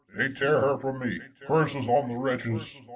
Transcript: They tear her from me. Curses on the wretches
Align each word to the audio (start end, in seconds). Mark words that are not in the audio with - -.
They 0.17 0.29
tear 0.29 0.59
her 0.61 0.79
from 0.79 0.97
me. 0.97 1.19
Curses 1.47 1.87
on 1.87 2.09
the 2.09 2.15
wretches 2.15 2.81